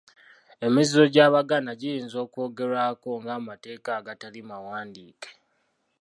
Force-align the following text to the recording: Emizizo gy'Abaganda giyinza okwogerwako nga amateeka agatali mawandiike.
Emizizo 0.65 1.03
gy'Abaganda 1.13 1.71
giyinza 1.81 2.17
okwogerwako 2.25 3.09
nga 3.21 3.31
amateeka 3.39 3.89
agatali 3.99 4.41
mawandiike. 4.49 5.29